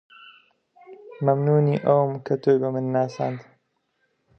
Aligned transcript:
مەمنوونی 1.25 1.83
ئەوم 1.87 2.11
کە 2.25 2.33
تۆی 2.41 2.57
بە 2.61 2.69
من 2.73 2.85
ناساند 2.95 3.39